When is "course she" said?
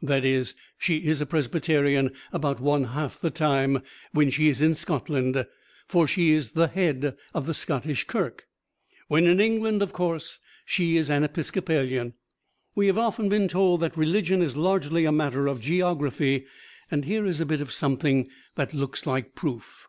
9.92-10.96